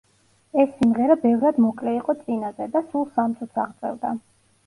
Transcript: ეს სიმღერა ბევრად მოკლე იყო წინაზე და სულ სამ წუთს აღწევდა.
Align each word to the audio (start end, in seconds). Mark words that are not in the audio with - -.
ეს 0.61 0.69
სიმღერა 0.77 1.17
ბევრად 1.25 1.59
მოკლე 1.65 1.93
იყო 1.97 2.15
წინაზე 2.21 2.67
და 2.77 2.83
სულ 2.87 3.05
სამ 3.17 3.35
წუთს 3.43 3.63
აღწევდა. 3.65 4.15